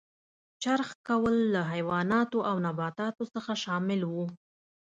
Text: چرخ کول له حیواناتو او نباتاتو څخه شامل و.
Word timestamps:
چرخ 0.63 0.89
کول 1.07 1.35
له 1.53 1.61
حیواناتو 1.73 2.39
او 2.49 2.55
نباتاتو 2.65 3.23
څخه 3.33 3.51
شامل 3.63 4.01
و. 4.05 4.15